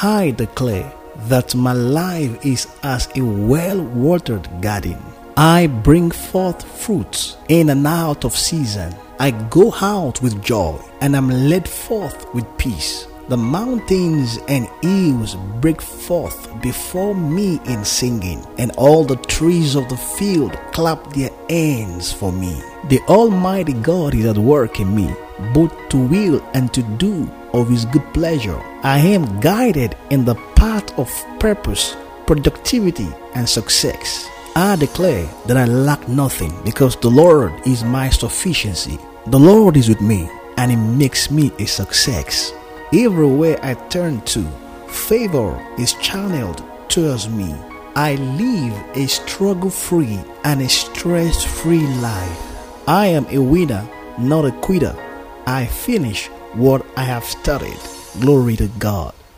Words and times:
I 0.00 0.30
declare 0.30 0.92
that 1.26 1.56
my 1.56 1.72
life 1.72 2.46
is 2.46 2.68
as 2.84 3.08
a 3.16 3.20
well 3.20 3.82
watered 3.82 4.48
garden. 4.62 5.02
I 5.36 5.66
bring 5.66 6.12
forth 6.12 6.62
fruits 6.62 7.36
in 7.48 7.68
and 7.70 7.84
out 7.84 8.24
of 8.24 8.36
season. 8.36 8.94
I 9.18 9.32
go 9.32 9.74
out 9.74 10.22
with 10.22 10.40
joy 10.40 10.78
and 11.00 11.16
am 11.16 11.28
led 11.28 11.68
forth 11.68 12.32
with 12.32 12.46
peace. 12.58 13.08
The 13.26 13.36
mountains 13.36 14.38
and 14.46 14.68
hills 14.82 15.34
break 15.60 15.82
forth 15.82 16.48
before 16.62 17.16
me 17.16 17.60
in 17.66 17.84
singing, 17.84 18.46
and 18.56 18.70
all 18.76 19.02
the 19.04 19.16
trees 19.16 19.74
of 19.74 19.88
the 19.88 19.96
field 19.96 20.56
clap 20.70 21.12
their 21.12 21.30
hands 21.50 22.12
for 22.12 22.32
me. 22.32 22.62
The 22.88 23.00
Almighty 23.08 23.72
God 23.72 24.14
is 24.14 24.26
at 24.26 24.38
work 24.38 24.78
in 24.78 24.94
me, 24.94 25.12
both 25.52 25.74
to 25.88 25.96
will 25.96 26.40
and 26.54 26.72
to 26.72 26.82
do 26.98 27.28
of 27.52 27.68
His 27.68 27.84
good 27.86 28.04
pleasure. 28.14 28.60
I 28.82 28.98
am 28.98 29.40
guided 29.40 29.96
in 30.10 30.24
the 30.24 30.34
path 30.56 30.98
of 30.98 31.10
purpose, 31.38 31.96
productivity, 32.26 33.08
and 33.34 33.48
success. 33.48 34.28
I 34.56 34.76
declare 34.76 35.28
that 35.46 35.56
I 35.56 35.64
lack 35.64 36.08
nothing 36.08 36.52
because 36.64 36.96
the 36.96 37.10
Lord 37.10 37.52
is 37.66 37.84
my 37.84 38.10
sufficiency. 38.10 38.98
The 39.26 39.38
Lord 39.38 39.76
is 39.76 39.88
with 39.88 40.00
me, 40.00 40.28
and 40.56 40.70
He 40.70 40.76
makes 40.76 41.30
me 41.30 41.52
a 41.58 41.66
success. 41.66 42.52
Everywhere 42.92 43.58
I 43.62 43.74
turn 43.88 44.20
to, 44.22 44.42
favor 44.88 45.64
is 45.78 45.94
channeled 45.94 46.62
towards 46.88 47.28
me. 47.28 47.54
I 47.94 48.14
live 48.14 48.96
a 48.96 49.06
struggle 49.06 49.70
free 49.70 50.18
and 50.44 50.62
a 50.62 50.68
stress 50.68 51.44
free 51.44 51.86
life. 51.98 52.88
I 52.88 53.06
am 53.06 53.26
a 53.26 53.38
winner, 53.38 53.86
not 54.18 54.44
a 54.44 54.52
quitter. 54.52 54.94
I 55.46 55.66
finish 55.66 56.30
what 56.54 56.84
I 56.96 57.04
have 57.04 57.24
studied. 57.24 57.78
Glory 58.20 58.56
to 58.56 58.68
God. 58.78 59.14